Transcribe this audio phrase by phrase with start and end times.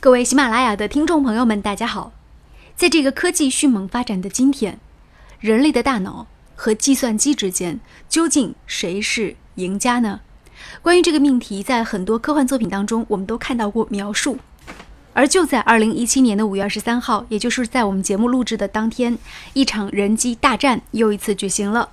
[0.00, 2.12] 各位喜马拉雅的听众朋友们，大家好！
[2.76, 4.78] 在这个科技迅猛发展的今天，
[5.40, 10.20] 人类的大脑和计算机之间究竟谁是赢家呢？
[10.82, 14.38] 关于这个命题，在很多科幻作品当中，我们都看到过描述。
[15.14, 19.18] 而就在二零一七年的五月二十三号，也就是在我们节目录制的当天，
[19.52, 21.88] 一场人机大战又一次举行了。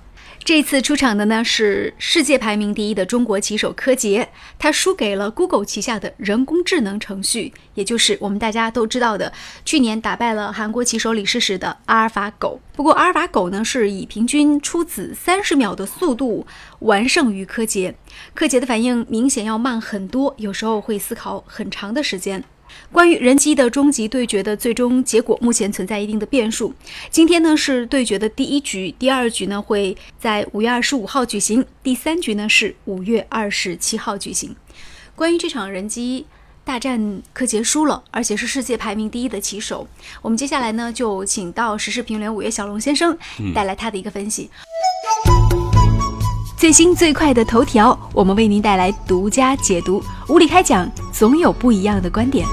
[0.46, 4.28] 这次出场的呢是世界排名第一的中国棋手柯洁，
[4.60, 9.32] 他输给了 Google 旗下的人工智能程序，也就是我们大家都知道的
[9.64, 12.60] 去年打败了韩国棋手李世石的阿尔法狗。
[12.76, 16.46] 不过阿尔法狗呢是以平均出子三十秒的速度
[16.78, 17.96] 完胜于柯洁，
[18.32, 22.44] 柯洁的反应明显要慢很多，有时候会思考很长的时间。
[22.92, 26.74] 关于人机的终极对决的最终结果，目前存在一定的变数。
[27.10, 34.54] 今天呢是对决的第一局，第二局呢会在五月二十五号举行，第三局呢是五月二十七号举行。
[35.14, 36.26] 关于这场人机
[36.64, 39.86] 大战，柯洁输了，而且是世界排名第一的棋手。
[40.20, 43.16] 我们接下来呢就请到时事评论员五月小龙先生
[43.54, 44.50] 带来他的一个分析。
[46.56, 50.02] 最新最快的头条，我们为您带来独家解读。
[50.26, 52.46] 无理开讲，总有不一样的观点。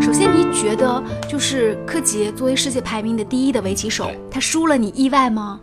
[0.00, 5.58] 首先，你觉得就是柯洁作为世界排名的第一的围棋手，他输了，你意外吗？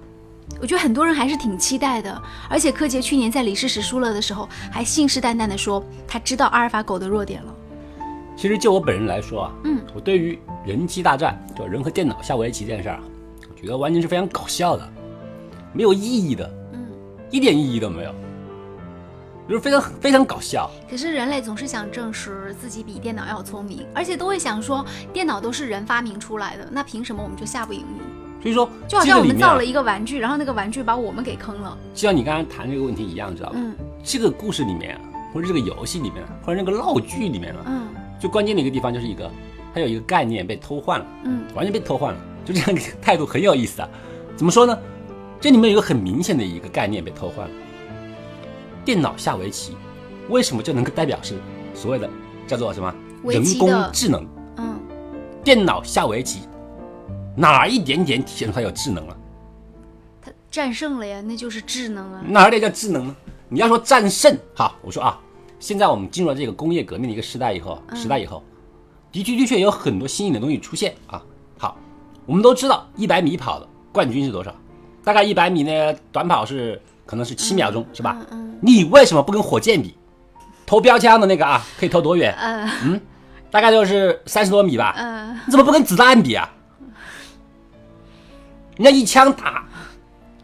[0.60, 2.22] 我觉得很多人还是挺期待的。
[2.50, 7.56] 而且柯洁去年在李世石输了的时候，还信誓旦旦的说他知道阿尔法狗的弱点了。
[8.40, 13.04] 其实就我本人来说啊，嗯，我对于人机大战，就人和电脑下围棋这件事儿啊，
[13.50, 14.94] 我觉得完全是非常搞笑的，
[15.74, 16.88] 没有意义的，嗯，
[17.30, 18.16] 一点意义都没有，
[19.50, 20.72] 就是非常非常搞笑。
[20.90, 28.00] 可是人类总是想证实自己比电脑要聪明，而且都会想说电脑都是人发明出来的，那凭什么我们就下不赢你？
[28.42, 31.78] 所以说，就好像我们造了一，个玩具，然后那个玩具把我们给坑了。
[31.94, 33.56] 就像你刚刚谈这个问题一样，知道吧？
[33.58, 35.02] 嗯这个故事里面啊，
[35.34, 37.88] 或者这个游戏里面啊，或者那个闹剧里面啊，嗯
[38.20, 39.32] 最关键的一个地方就是一个，
[39.74, 41.06] 它有一个概念被偷换了。
[41.24, 43.90] 嗯完全被偷换了，就这样一个态度很有意思啊。
[44.36, 44.78] 怎么说呢？
[45.42, 47.54] 这里面有一个很明显的一个概念被偷换了。
[48.84, 49.76] 电脑下围棋，
[50.30, 51.36] 为什么就能够代表是
[51.74, 52.10] 所谓的
[52.46, 52.94] 叫做什么
[53.24, 54.28] 人工智能？
[54.58, 54.80] 嗯，
[55.44, 56.42] 电脑下围棋，
[57.36, 59.18] 哪一点点体现出它有智能了？
[60.22, 62.22] 它战胜了呀，那就是智能啊。
[62.28, 63.16] 哪点叫智能呢？
[63.48, 65.20] 你要说战胜，好，我说啊，
[65.60, 68.42] 现在我们进入了这个工业革命的一个时代以后，时代以后，
[69.12, 71.22] 的确的确有很多新颖的东西出现啊。
[71.58, 71.78] 好，
[72.26, 74.56] 我们都知道一百米跑的冠军是多少？
[75.04, 78.18] 大概一百米呢，短跑是可能是七秒钟，是吧？
[78.62, 79.96] 你为什么不跟火箭比？
[80.66, 82.36] 投标枪的那个啊，可以投多远？
[82.84, 83.00] 嗯
[83.52, 84.94] 大概就是三十多米吧。
[84.96, 86.48] 呃，你怎么不跟子弹比啊？
[88.78, 89.68] 人家一枪打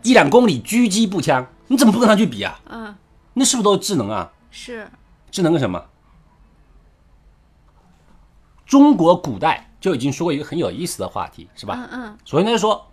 [0.02, 2.59] 一两公里，狙击步枪，你怎么不跟他去比啊？
[2.68, 2.96] 嗯，
[3.36, 4.32] 那是不是都是智能啊？
[4.50, 4.88] 是，
[5.35, 5.84] 智能个什么？
[8.66, 11.75] 中国古代就已经说过一个很有意思的话题，是吧？
[11.78, 12.90] 嗯嗯首先呢，就说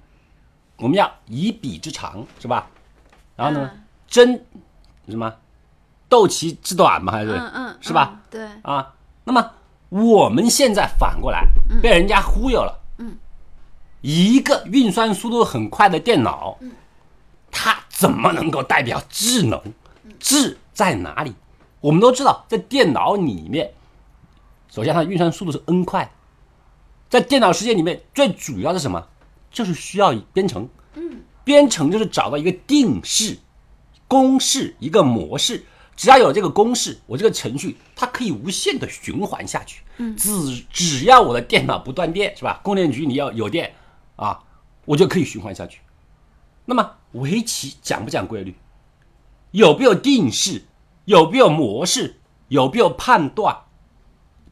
[0.79, 2.67] 我们要以彼之长，是吧？
[3.37, 4.41] 然后呢，嗯争
[5.07, 5.33] 什么？
[6.09, 8.11] 斗其之短嘛，还是、嗯嗯，是吧？
[8.13, 8.21] 嗯？
[8.29, 8.93] 对，啊，
[9.23, 9.53] 那么
[9.91, 11.47] 我们现在反过来
[11.81, 12.77] 被人家忽悠了。
[12.99, 13.17] 嗯，
[14.01, 16.73] 一个运算速度很快的电脑，嗯
[17.53, 19.63] 它怎么能够代表智能？
[20.19, 21.33] 智在哪里？
[21.83, 23.75] 我们都知道，在电脑里面，
[24.71, 26.11] 首先它的运算速度是 n 快，
[27.11, 29.07] 在电脑世界里面，最主要的是什么？
[29.51, 30.67] 就是需要编程。
[30.95, 33.37] 嗯，编程就是找到一个定式、
[34.07, 35.65] 公式、一个模式，
[35.97, 39.83] 只要有这个公式，我这个程序它可以无限的循环下去。
[39.99, 42.61] 嗯只只要我的电脑不断电，是吧？
[42.63, 43.75] 供电局你要有电
[44.17, 44.43] 啊，
[44.85, 45.81] 我就可以循环下去。
[46.65, 48.55] 那么围棋讲不讲规律？
[49.51, 50.63] 有没有定式？
[51.05, 52.17] 有没有模式？
[52.49, 53.57] 有没有判断？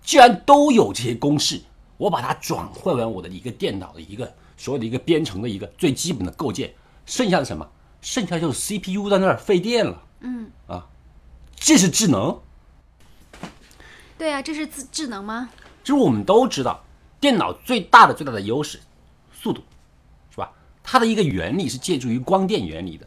[0.02, 1.60] 既然都有这些公式，
[1.96, 6.72] 我把它转换为我的一个电脑的一个所有的一个编程的一个最基本的构建，
[7.04, 7.68] 剩下的什么？
[8.00, 10.86] 剩下就是 CPU 在那儿费电了，嗯啊，
[11.54, 12.40] 这是智能。
[14.16, 15.50] 对啊，这是智智能吗？
[15.84, 16.82] 就是我们都知道，
[17.20, 18.80] 电脑最大的最大的优势，
[19.32, 19.62] 速度，
[20.30, 20.50] 是吧？
[20.82, 23.06] 它的一个原理是借助于光电原理的，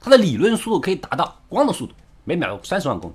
[0.00, 1.92] 它的理论速度可以达到光的速度，
[2.24, 3.14] 每秒三十万公里。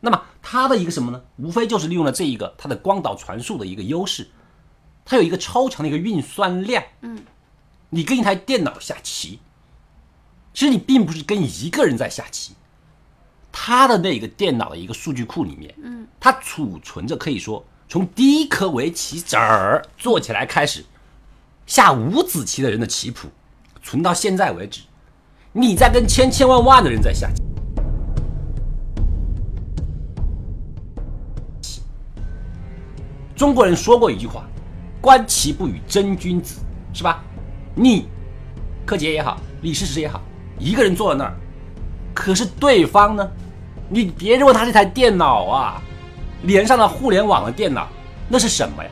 [0.00, 1.22] 那么它的一个什么呢？
[1.38, 4.28] 无非就是利用了这一个它的光导传输的一个优势，
[5.04, 6.84] 它有一个超强的一个运算量。
[7.00, 7.24] 嗯，
[7.88, 9.40] 你跟一台电脑下棋，
[10.52, 12.52] 其实你并不是跟一个人在下棋，
[13.50, 20.84] 它的那个电脑的一个数据库里面，嗯，它储存着可以说从第一颗围棋子儿做起来开始，
[21.64, 23.28] 下五子棋的人的棋谱，
[23.82, 24.82] 存到现在为止，
[25.52, 27.42] 你在跟千千万万的人在下棋。
[33.36, 34.44] 中国人说过一句话
[35.00, 36.60] ：“观棋不语真君子”，
[36.94, 37.22] 是吧？
[37.74, 38.06] 你
[38.86, 40.20] 柯洁也好，李世石也好，
[40.58, 41.34] 一个人坐在那儿，
[42.14, 43.28] 可是对方呢？
[43.88, 45.82] 你别认为他是台电脑啊，
[46.44, 47.88] 连上了互联网的电脑，
[48.28, 48.90] 那是什么呀？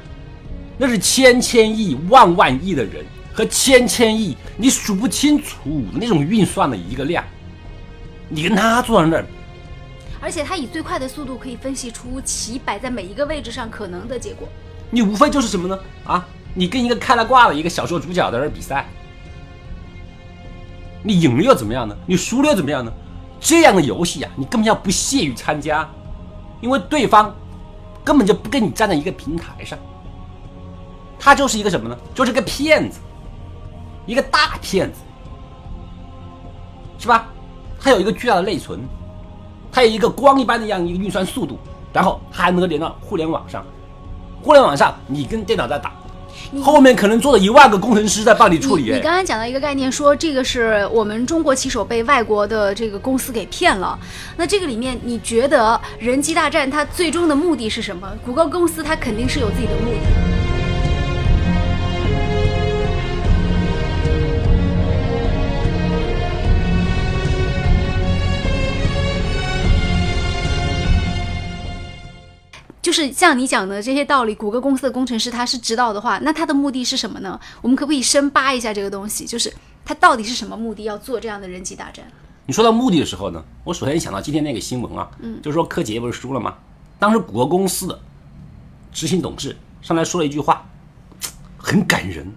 [0.76, 7.24] 那是千千亿、万万亿的人和千千亿你数不清楚那种运算的一个量。
[8.28, 9.24] 你跟他坐在那儿，
[10.22, 14.48] 而且他以最快的速度可以分析出棋摆在每一个位置上可能的结果。
[14.88, 15.76] 你无非就是什么呢？
[16.04, 16.24] 啊，
[16.54, 18.86] 你跟一个开了挂的一个小说主角在那比赛，
[21.02, 21.96] 你赢了又怎么样呢？
[22.06, 22.92] 你输了又怎么样呢？
[23.40, 25.88] 这样的游戏啊，你根本要不屑于参加，
[26.60, 27.34] 因为对方
[28.04, 29.76] 根本就不跟你站在一个平台上，
[31.18, 31.98] 他就是一个什么呢？
[32.14, 33.00] 就是个骗子，
[34.06, 35.00] 一个大骗子，
[37.00, 37.26] 是吧？
[37.80, 38.78] 他有一个巨大的内存，
[39.72, 41.58] 他有一个光一般的这样一个运算速度，
[41.92, 43.64] 然后它还能够连到互联网上，
[44.42, 45.90] 互联网上你跟电脑在打。
[46.62, 48.82] 后面可能坐了一万个工程师在帮你处理。
[48.82, 53.98] 你刚刚讲到一个概念，说这个是我们中国棋手被外国的这个公司给骗了。
[54.36, 58.10] 那这个里面，你觉得人机大战它最终的目的是什么？
[58.24, 60.31] 谷歌公司它肯定是有自己的目的。
[72.92, 77.40] 就是像你讲的这些道理，谷歌公司的工程师他是知道的话，那他的目的是什么呢？
[77.62, 79.24] 我们可不可以深扒一下这个东西？
[79.24, 79.50] 就是
[79.82, 82.04] 他到底是什么目的要做这样的人机大战？
[82.44, 86.54] 你说到目的的时候呢，我首先想到今天那个新闻啊，嗯，就是说柯洁不是输了吗？
[86.98, 87.98] 当时谷歌公司的
[88.92, 90.68] 执行董事上来说了一句话，
[91.56, 92.30] 很感人，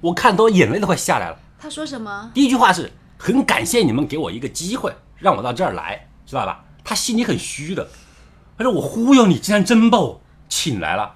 [0.00, 1.38] 我看都眼泪都快下来了。
[1.56, 2.32] 他说什么？
[2.34, 6.64] 第一句话是很感谢你们给我一个机会，让我到这儿来，知道吧？
[6.82, 7.88] 他心里很虚的。
[8.60, 11.14] 他说：“我忽悠你，竟然真把我请来了。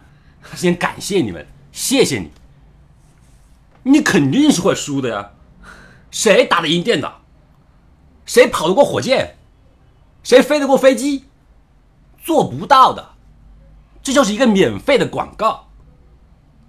[0.54, 2.30] 先感谢你们，谢谢你。
[3.82, 5.30] 你肯定是会输的呀，
[6.10, 7.20] 谁打得赢电脑？
[8.24, 9.36] 谁跑得过火箭？
[10.22, 11.26] 谁飞得过飞机？
[12.22, 13.10] 做不到的。
[14.02, 15.68] 这就是一个免费的广告。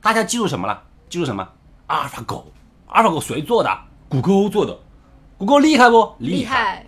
[0.01, 0.83] 大家记住什么了？
[1.07, 1.47] 记住什么？
[1.87, 2.51] 阿尔法狗，
[2.87, 3.79] 阿尔法狗谁做的？
[4.09, 4.77] 谷歌做的。
[5.37, 6.15] 谷歌厉害不？
[6.19, 6.85] 厉害。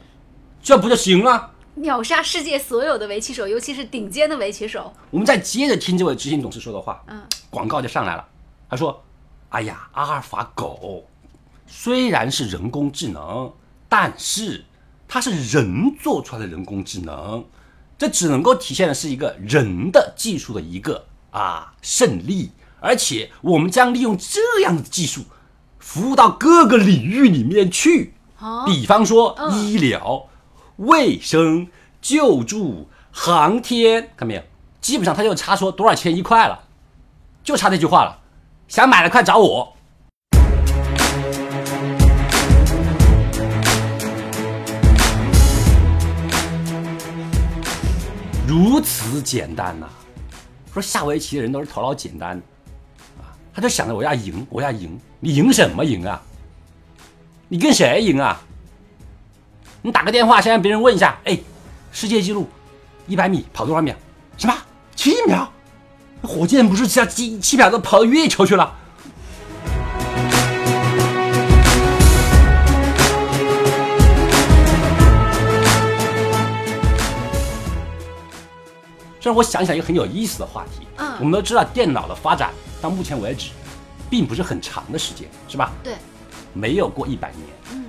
[0.61, 4.91] 这不就行了？”秒杀世界所有的围棋手，尤其是顶尖的围棋手。
[5.11, 7.21] 我们再接着听这位执行董事说的话，嗯，
[7.51, 8.27] 广告就上来了。
[8.67, 9.03] 他说
[9.49, 11.05] ：“哎呀，阿尔法狗
[11.67, 13.53] 虽然是人工智能，
[13.87, 14.65] 但是
[15.07, 17.45] 它是人做出来的人工智能，
[17.95, 22.49] 这只能够体现的是一个人的技术的一个啊胜利。
[22.79, 25.21] 而且我们将利用这样的技术，
[25.77, 28.15] 服务到各个领域里面去，
[28.65, 30.27] 比方说医疗。”
[30.77, 31.67] 卫生、
[32.01, 34.43] 救助、航天，看没有？
[34.79, 36.59] 基本上他就差说多少钱一块了，
[37.43, 38.19] 就差这句话了。
[38.67, 39.75] 想买的快找我。
[48.47, 49.87] 如此简单呐！
[50.71, 52.39] 说下围棋的人都是头脑简单，
[53.19, 54.97] 啊，他就想着我要赢，我要赢。
[55.19, 56.21] 你赢什么赢啊？
[57.47, 58.39] 你跟谁赢啊？
[59.83, 61.37] 你打个电话，先让别人问一下，哎，
[61.91, 62.49] 世界纪录
[63.05, 63.93] 一百米跑多少秒？
[64.35, 64.53] 什么
[64.95, 65.47] 七秒？
[66.23, 68.73] 火箭不是只要七七秒都跑到月球去了？
[79.19, 80.87] 这让我想起来一个很有意思的话题。
[80.97, 82.49] 嗯，我们都知道电脑的发展
[82.81, 83.51] 到目前为止，
[84.09, 85.71] 并不是很长的时间，是吧？
[85.83, 85.93] 对，
[86.53, 87.43] 没有过一百年。
[87.73, 87.86] 嗯。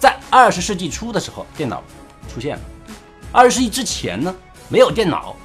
[0.00, 1.82] 在二十世纪初的时候，电脑
[2.32, 2.62] 出现了。
[3.30, 4.34] 二十世纪之前呢，
[4.70, 5.36] 没有电脑，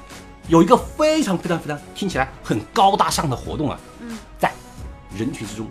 [0.47, 4.49] 有一个非常非常非常听起来很高大上的活动啊，嗯在
[5.15, 5.67] 人群之中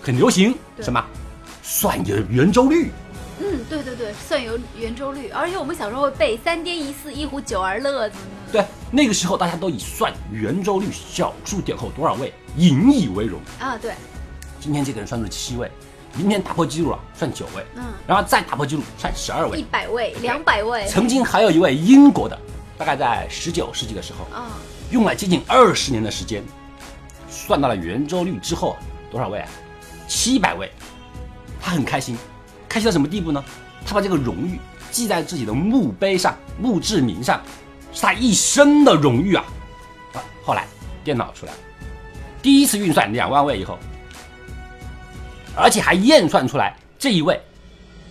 [0.00, 1.04] 很流行，什么
[1.62, 2.90] 算有圆周率？
[3.38, 5.28] 嗯，对对对，算有圆周率。
[5.28, 8.52] 而且我们小时候会背三颠一四一壶酒而乐，怎么的？
[8.52, 13.76] 对，那个时候大家都以算圆周率小数点后多少位引以为荣啊。
[13.76, 13.94] 对，
[14.58, 15.70] 今天这个人算出了七位。
[16.14, 20.86] 明天打破记录了，算九位，嗯，然后再打破记录，算十二位，一百位，两百位。
[20.86, 22.38] 曾经还有一位英国的，
[22.76, 24.50] 大概在十九世纪的时候，啊，
[24.90, 26.42] 用了接近二十年的时间，
[27.30, 28.76] 算到了圆周率之后
[29.10, 29.48] 多少位啊？
[30.06, 30.70] 七百位。
[31.60, 32.16] 他很开心，
[32.68, 33.42] 开心到什么地步呢？
[33.86, 37.40] 他把这个荣誉记在自己的墓碑上、墓志铭上，
[37.92, 39.44] 是他一生的荣誉啊！
[40.12, 40.66] 啊，后来
[41.02, 41.58] 电脑出来了，
[42.42, 43.78] 第一次运算两万位以后。
[45.56, 47.40] 而且还验算出来这一位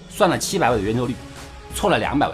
[0.10, 1.16] 算了七百位的圆周率，
[1.74, 2.34] 错了两百位。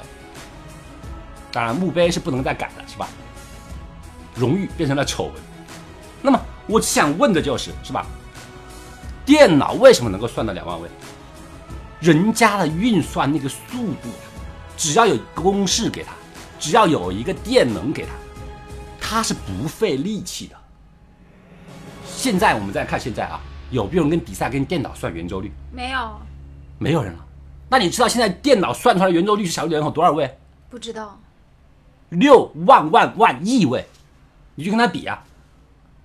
[1.52, 3.08] 当然墓碑是不能再改了，是吧？
[4.36, 5.34] 荣誉变成了丑闻。
[6.22, 8.06] 那么我想问的就是，是吧？
[9.26, 10.90] 电脑为什么能够算到两万位？
[12.00, 14.10] 人家的运算那个速度，
[14.78, 16.12] 只要有公式给他，
[16.60, 18.12] 只要有一个电能给他，
[19.00, 20.56] 他是不费力气的。
[22.06, 23.40] 现在我们再看现在啊，
[23.72, 25.52] 有没有人跟比赛跟电脑算圆周率？
[25.72, 26.20] 没有，
[26.78, 27.26] 没有人了。
[27.70, 30.38] 那你知道现在电脑算出来圆周率是小于人口多少位？
[30.70, 31.20] 不知道。
[32.10, 33.86] 六万万万亿位，
[34.56, 35.22] 你就跟他比啊，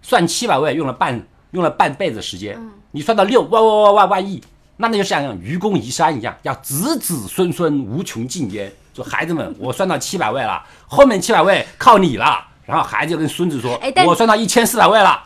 [0.02, 2.58] 算七百位用了半用了半辈子时间，
[2.90, 4.42] 你算到六万万万万万亿，
[4.76, 8.72] 那那就像愚公移山一样，要子子孙孙无穷尽焉。
[8.94, 12.44] 说孩子们， 我算到七百位了，后面七百位靠你了。
[12.66, 15.22] 然后孩子就跟孙子说，我算到一千四百位了。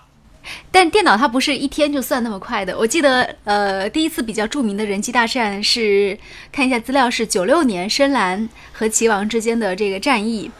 [0.70, 2.76] 但电脑它不是一天就算那么快的。
[2.76, 6.18] 我记得，呃，第一次比较著名的人机大战是
[6.52, 10.50] 看一下资料，是九六年深蓝和棋王之间的这个战役。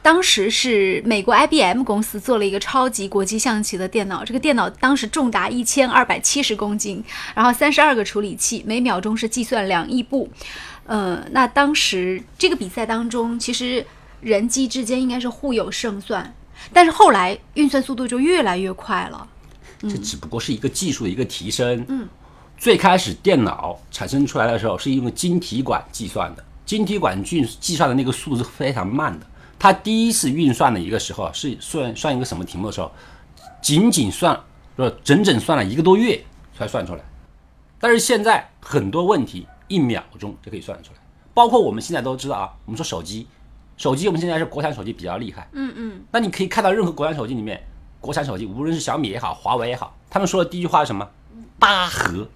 [0.00, 7.04] 当时是美国 IBM 公司做了一个超级国际象棋的电脑，这个电脑当时重达一千二百七十公斤，
[7.36, 10.28] 然后三十二个处理器，每秒钟是计算两亿步。
[10.86, 13.86] 呃，那当时这个比赛当中，其实
[14.20, 16.34] 人机之间应该是互有胜算，
[16.72, 19.26] 但是后来运算速度就越来越快了。
[19.80, 21.84] 这只不过是一个技术的一个提升。
[21.88, 22.06] 嗯，
[22.58, 29.26] 最开始电脑产生出来的时候是用晶体管计算的，晶体管计计算的那个速度是非常慢的。
[29.58, 32.92] 它第一次运算的一个时候是算算一个什么题目的时候，
[33.60, 34.38] 仅仅算
[34.76, 36.24] 不整整算了一个多月
[36.56, 37.00] 才算出来。
[37.80, 41.00] 但是现在很多问题一秒钟就可以算得出来，
[41.34, 43.26] 包括我们现在都知道啊，我们说手机，
[43.76, 46.04] 手机我们现在是国产手机比较厉害，嗯嗯。
[46.10, 47.62] 那你可以看到任何国产手机里面，
[48.00, 51.08] 国产手机无论是小米也好，华为也好，他们说的第一句话是什么？
[51.58, 52.28] 八核。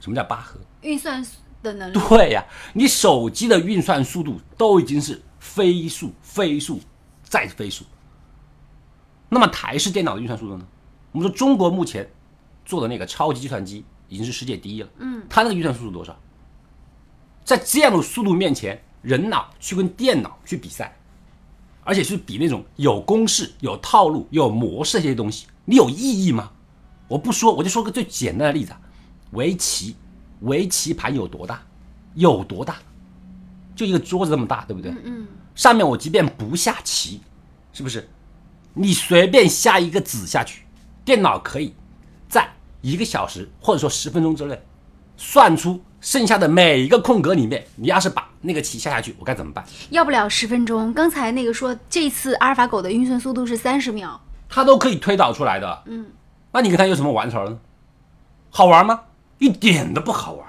[0.00, 0.58] 什么叫八核？
[0.82, 1.24] 运算
[1.62, 1.98] 的能力。
[2.08, 5.22] 对呀，你手机的运算速度都已经是。
[5.38, 6.80] 飞速，飞速，
[7.22, 7.84] 再飞速。
[9.28, 10.66] 那么台式电脑的运算速度呢？
[11.12, 12.10] 我们说中国目前
[12.64, 14.88] 做的那个超级计算机已经是世界第一了。
[14.98, 16.18] 嗯，它那个运算速度多少？
[17.44, 20.92] 在这样的速度面前，人脑去跟电脑去比赛，
[21.84, 26.50] 而且是比那种有公式、有套路、有模式这些东西，你有意义吗？
[27.06, 28.74] 我不说，我就说个最简单的例子：
[29.30, 29.94] 围棋，
[30.40, 31.62] 围棋盘有多大？
[32.14, 32.78] 有多大？
[33.76, 34.92] 就一个桌子这么大，对不对？
[35.04, 35.24] 嗯。
[35.54, 37.20] 上面我即便不下棋，
[37.72, 38.08] 是不是？
[38.74, 40.64] 你随便下一个子下去，
[41.04, 41.72] 电脑可以
[42.28, 42.50] 在
[42.82, 44.60] 一个小时或者说十分钟之内，
[45.16, 49.64] 算出剩下的每一个空格里面，你要是把那个棋下下去，我该怎么办？
[49.90, 50.94] 要不了十分钟。
[50.94, 55.82] 刚才那个说这次阿尔法狗的运算速度是三十秒，它都可以推导出来的。
[55.86, 56.06] 嗯。
[56.52, 57.58] 那你跟它有什么玩头呢？
[58.50, 59.00] 好玩吗？
[59.38, 60.46] 一点都不好玩。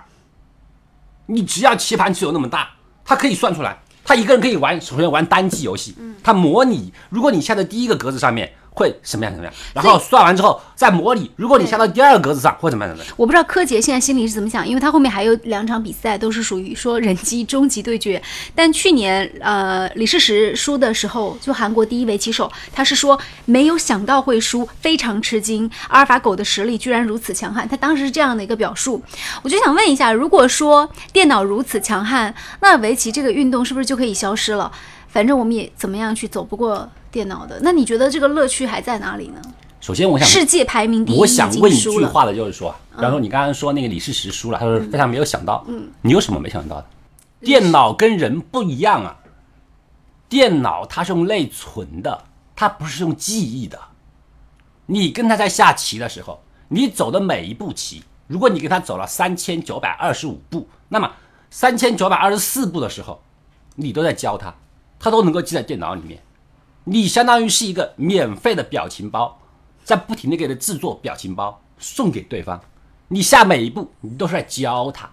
[1.25, 2.69] 你只要棋盘只有那么大。
[3.03, 8.53] 它可以算出来，它一个人可以玩，首先玩单机游戏，它模拟，如果你下在第一个格子上面。
[8.77, 9.53] 会什么样什么样？
[9.73, 11.31] 然后算完之后再模拟。
[11.35, 13.13] 如果你下到第二个格子上，会怎么样怎么样？
[13.17, 18.21] 我不知道柯洁现在心里是怎么想，因为他后面还有两场比赛都是属于说人机终极对决。
[18.53, 25.67] 但去年呃李世石输的时候，就韩国第一围棋手，他是说没有想到会输，非常吃惊。
[25.87, 29.01] 阿尔法狗的实力居然如此强悍，他当时是这样的一个表述。
[29.41, 34.71] 我就想问一下，如果说电脑如此强悍，那围棋这个运动是不是就可以消失了？
[35.17, 36.87] 反正我们也怎么样去走不过。
[37.09, 39.41] 电脑的，那你觉得这个乐趣还在哪里呢？
[39.81, 46.85] 首先，我想世界排名第一，我想问一句话的就是说，比方说你刚刚说那个李世石输了，他说非常没有想到，嗯，你有什么没想到的？
[47.39, 49.17] 电脑跟人不一样啊，
[50.29, 53.79] 电脑它是用内存的，它不是用记忆的。
[54.85, 61.11] 你跟他在下棋的时候，你走的每一步棋，如果你跟他走了三千九百二十五步，那么
[61.49, 63.19] 三千九百二十四步的时候，
[63.73, 64.53] 你都在教他，
[64.99, 66.21] 他都能够记在电脑里面。
[66.83, 69.39] 你相当于是一个免费的表情包，
[69.83, 72.61] 在不停的给他制作表情包送给对方。
[73.09, 75.09] 你下每一步，你都是在教他。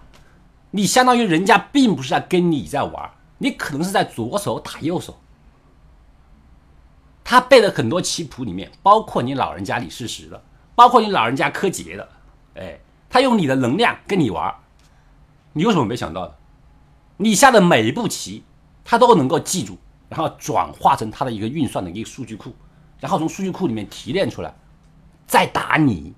[0.71, 5.17] 你相当于人家并不是在跟你在玩，你可能是在左手打右手。
[7.23, 10.43] 他背的很多棋谱里面，包括你老人家李世石的，
[10.75, 12.09] 包括你老人家柯洁的，
[12.55, 14.53] 哎，他用你的能量跟你玩。
[15.53, 16.35] 你有什么没想到的？
[17.17, 18.43] 你下的每一步棋，
[18.85, 19.77] 他都能够记住。
[20.07, 22.53] 然后转化成它的一个运算的一个数据库，
[22.99, 24.53] 然后从数据库里面提炼出来，
[25.25, 26.13] 再打你。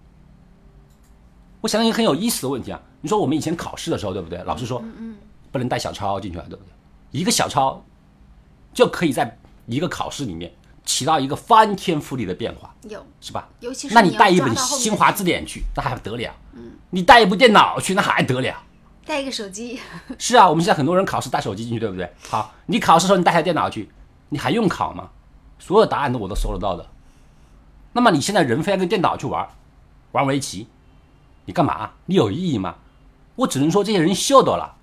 [1.61, 4.37] 我想到一个很有意思的问题啊，你说我们以前考试的时候，对不对？
[4.43, 4.83] 老师说，
[5.53, 6.69] 不能带小抄进去啊，对不对？
[7.11, 7.81] 一个小抄
[8.73, 13.47] 就可以在一个考试里面起到一个翻天覆地的变化，有，是吧？
[13.61, 16.35] 尤其是那你带一本新华字典去，那还得了？
[16.53, 18.53] 嗯，你带一部电脑去，那还得了？
[19.07, 19.79] 带一个手机，
[20.19, 22.11] 是啊，我们现在很多人考试带手机进去，对不对？
[22.29, 23.89] 好，你考试的时候你带台电脑去，
[24.29, 25.09] 你还用考吗？
[25.57, 26.85] 所有答案都我都搜得到的。
[27.93, 29.47] 那么你现在人非要跟电脑去玩，
[30.11, 30.67] 玩围棋，
[31.45, 31.91] 你干嘛？
[32.05, 32.75] 你有意义吗？
[33.37, 34.75] 我只能说这些人秀逗了。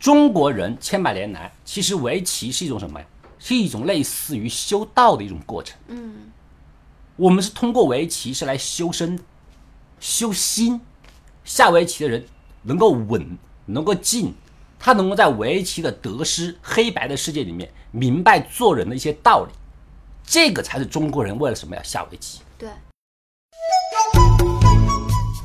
[0.00, 3.06] 中国人千百年来，其实围棋是一种什么呀？
[3.38, 5.76] 是一种类似于修道的一种过程。
[5.88, 6.32] 嗯，
[7.16, 9.20] 我们是通过围棋是来修身、
[10.00, 10.80] 修心。
[11.44, 12.26] 下围棋的人
[12.62, 14.34] 能够稳，能够静，
[14.78, 19.52] 他能够在围棋的得失、黑白的世界里面明白做人的一些道理。
[20.24, 22.40] 这个才是中国人为了什么要下围棋。
[22.58, 22.68] 对。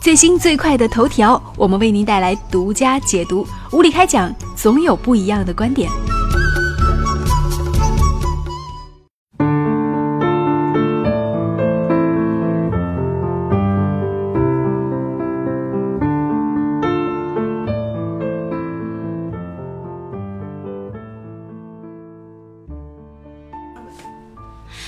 [0.02, 3.48] 最新最快的头条，我们为您带来独家解读。
[3.72, 5.90] 无理开讲，总有不一样的观点。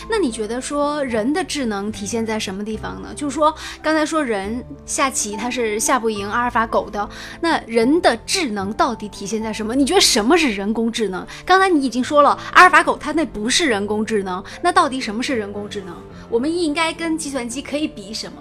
[0.09, 3.09] 那你觉得说人的智能体现在什么地方呢？
[3.15, 7.09] 就是说，刚才说人下棋他是下不赢阿尔法狗的，
[7.41, 9.75] 那人的智能到底体现在什么？
[9.75, 11.25] 你觉得什么是人工智能？
[11.45, 15.95] 刚才你已经说了，阿尔法狗它那不是人工智能，那到底什么是人工智能？
[16.29, 18.38] 我们应该跟计算机可以比什么？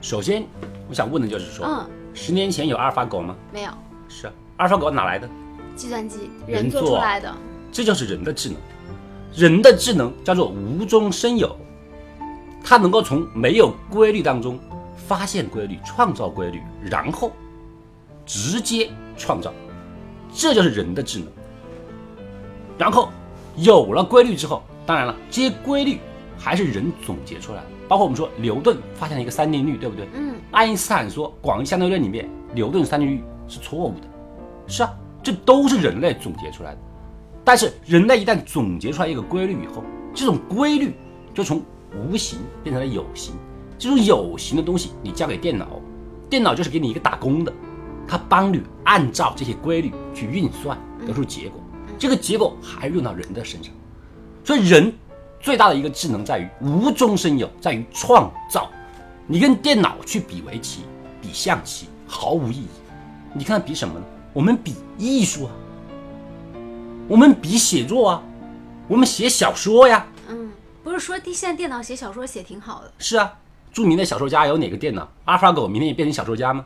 [0.00, 0.44] 首先，
[0.88, 3.36] 我想问的就是说，嗯，十年前有阿尔法狗吗？
[3.52, 3.70] 没有，
[4.08, 5.28] 是啊，阿尔法狗哪来的？
[5.76, 7.32] 计算机人做出来的。
[7.70, 8.58] 这就是人的智能。
[9.34, 11.56] 人的智能叫做无中生有，
[12.62, 14.58] 它能够从没有规律当中
[14.94, 17.32] 发现规律、创造规律，然后
[18.26, 19.52] 直接创造，
[20.34, 21.28] 这就是人的智能。
[22.76, 23.08] 然后
[23.56, 25.98] 有了规律之后，当然了，这些规律
[26.38, 27.66] 还是人总结出来的。
[27.88, 30.08] 包括我们说牛顿发现了一个三定律，对不对？
[30.14, 34.06] 嗯，爱因斯坦说广义相对论里面牛顿三定律是错误的，
[34.66, 34.90] 是啊，
[35.22, 36.78] 这都是人类总结出来的。
[37.44, 39.82] 但是人类一旦总结出来一个规律以后，
[40.14, 40.94] 这种规律
[41.34, 41.62] 就从
[41.96, 43.34] 无形变成了有形。
[43.78, 45.66] 这种有形的东西你交给电脑，
[46.30, 47.52] 电脑就是给你一个打工的，
[48.06, 51.60] 它帮你按照这些规律去运算，得出结果。
[51.98, 53.72] 这个结果还用到人的身上。
[54.44, 54.92] 所以人
[55.40, 58.70] 最大的一个智能在于无中生有，在于创造。
[59.26, 60.82] 你跟电脑去比围棋、
[61.20, 62.68] 比象棋毫无意义。
[63.34, 64.04] 你看比什么呢？
[64.32, 65.50] 我们比艺术啊。
[67.12, 68.22] 我们比写作啊，
[68.88, 70.06] 我们写小说呀。
[70.28, 70.50] 嗯，
[70.82, 72.90] 不是说现在电脑写小说写挺好的。
[72.98, 73.38] 是啊，
[73.70, 75.06] 著名的小说家有哪个电脑？
[75.26, 76.64] 阿尔法狗明天也变成小说家吗？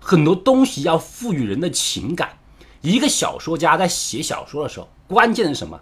[0.00, 2.36] 很多东西要赋予人的情感。
[2.80, 5.80] 一个小说家在写小说的时候，关键是什么？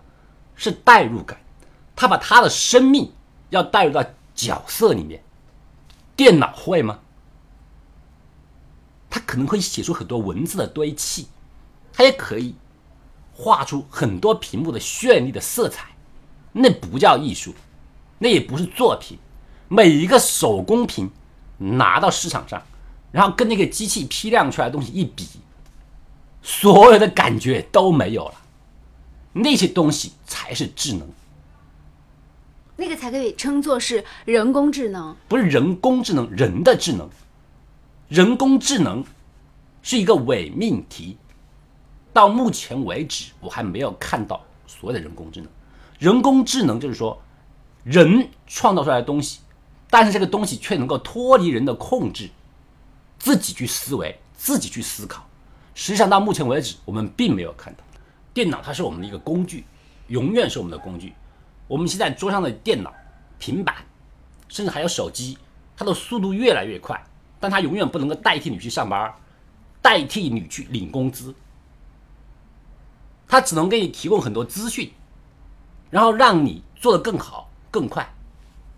[0.54, 1.40] 是代入感。
[1.96, 3.10] 他把他的生命
[3.48, 5.24] 要带入到角色里面。
[6.14, 6.98] 电脑会吗？
[9.08, 11.28] 他可能会写出很多文字的堆砌，
[11.90, 12.54] 他也可以。
[13.36, 15.88] 画出很多屏幕的绚丽的色彩，
[16.52, 17.52] 那不叫艺术，
[18.18, 19.18] 那也不是作品。
[19.68, 21.10] 每一个手工屏
[21.58, 22.62] 拿到市场上，
[23.10, 25.26] 然后跟那个机器批量出来的东西一比，
[26.42, 28.34] 所有的感觉都没有了。
[29.32, 31.08] 那些东西才是智能，
[32.76, 37.10] 那个才可以称作是人工智能，不是人工智能，人的智能。
[38.08, 39.02] 人工智能
[39.82, 41.16] 是一个伪命题。
[42.14, 45.50] 到目前为止，我还没有看到所谓的人工智能。
[45.98, 47.20] 人工智能就是说，
[47.82, 49.40] 人创造出来的东西，
[49.90, 52.30] 但是这个东西却能够脱离人的控制，
[53.18, 55.26] 自己去思维，自己去思考。
[55.74, 57.80] 实际上，到目前为止，我们并没有看到。
[58.32, 59.64] 电脑它是我们的一个工具，
[60.06, 61.12] 永远是我们的工具。
[61.66, 62.94] 我们现在桌上的电脑、
[63.40, 63.74] 平板，
[64.48, 65.36] 甚至还有手机，
[65.76, 67.04] 它的速度越来越快，
[67.40, 69.12] 但它永远不能够代替你去上班，
[69.82, 71.34] 代替你去领工资。
[73.34, 74.92] 它只能给你提供很多资讯，
[75.90, 78.14] 然后让你做得更好、更快，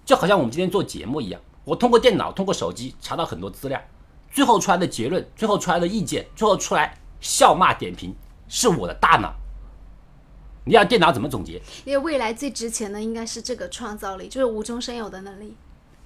[0.02, 1.38] 就好像我们今天做节目一样。
[1.62, 3.78] 我通过电脑、通过手机查到很多资料，
[4.32, 8.16] 最后出来的结论、最后出来的意见、最后出来笑骂点评，
[8.48, 9.34] 是我的大脑。
[10.64, 11.60] 你要电脑怎么总结？
[11.84, 15.54] 因为未来最值钱的应该是这个创造力，就是无中生有的能力。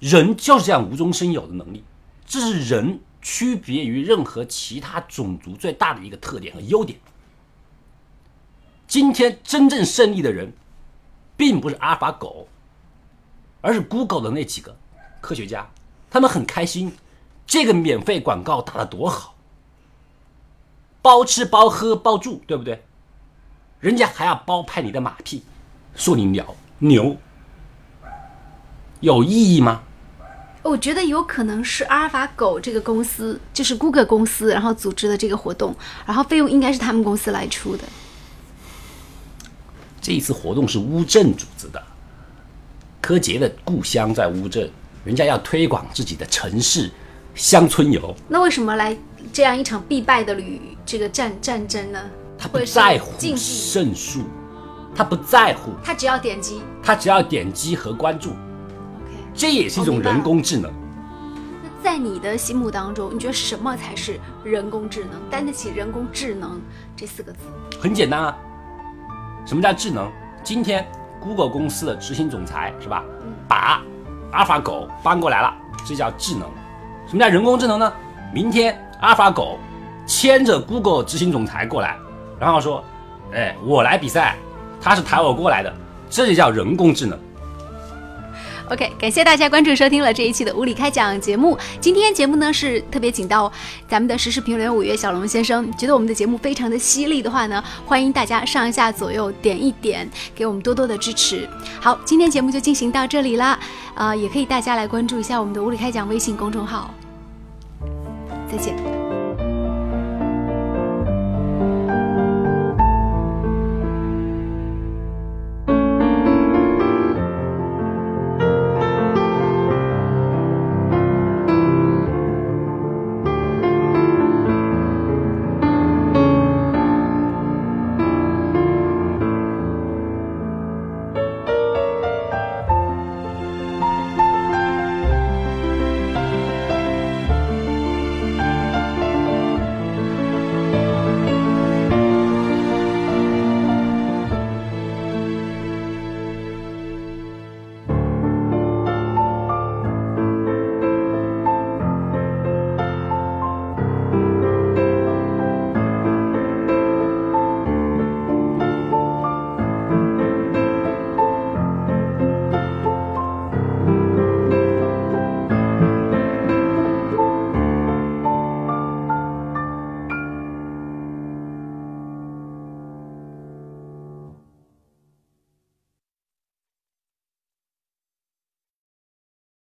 [0.01, 1.85] 人就是这样无中生有的能力，
[2.25, 6.99] 这是人区别于任何其他种族最大的一个特点和优点。
[8.91, 10.51] 今天真正胜利的人，
[11.37, 12.49] 并不是阿尔法狗，
[13.61, 14.75] 而是 Google 的那几个
[15.21, 15.65] 科学家，
[16.09, 16.91] 他们很开心，
[17.47, 19.35] 这个免费广告打得多好，
[21.01, 22.83] 包吃包喝包住，对不对？
[23.79, 25.45] 人家还要包拍你的马屁，
[25.95, 27.15] 说你鸟牛，
[28.99, 29.83] 有意义吗？
[30.63, 35.73] 我觉得有可能是阿尔法狗这个公司，就是 Google 公司，然后组织的这个活动，
[36.05, 37.85] 然后费用应该是他们公司来出的。
[40.01, 41.81] 这一次活动是乌镇组织的，
[42.99, 44.67] 柯洁的故乡在乌镇，
[45.05, 46.89] 人家要推广自己的城市
[47.35, 48.97] 乡村游，那为什么来
[49.31, 51.99] 这样一场必败的旅这个战战争呢？
[52.37, 54.21] 他不在乎，胜诉，
[54.95, 56.59] 他不在乎，他只要点击。
[56.81, 60.73] 他只要点击和关注，OK，这也是一种人工智能。
[61.63, 65.11] 那在你的心目当中，你觉得什么才是人工智能？
[65.29, 66.59] 担得起“人工智能”
[66.97, 67.37] 这四个字？
[67.79, 68.35] 很简单啊，
[69.45, 70.09] 什么叫智能？
[70.43, 70.85] 今天
[71.19, 73.03] Google 公司的执行总裁是吧，
[73.47, 73.81] 把
[74.31, 75.53] 阿尔法狗搬过来了，
[75.85, 76.49] 这叫智能。
[77.07, 77.93] 什么叫人工智能呢？
[78.33, 79.59] 明天阿尔法狗
[80.05, 81.97] 牵着 Google 执行总裁过来，
[82.39, 82.83] 然后说，
[83.33, 84.35] 哎，我来比赛，
[84.79, 85.73] 他是抬我过来的，
[86.09, 87.19] 这就叫人工智能。
[88.71, 91.57] OK，感谢大家关注收听了这一期的无理开讲节目。
[91.81, 93.51] 今天节目呢是特别请到
[93.85, 101.45] 咱们的时事评论员五月小龙先生，觉得我们的节目非常的犀利的话呢，欢迎大家上下左右点一点，给我们多多的支持。
[101.81, 103.59] 好，今天节目就进行到这里啦，
[103.95, 106.93] 呃，也可以大家来关注一下我们的无理开讲微信公众号。
[108.49, 109.00] 再见。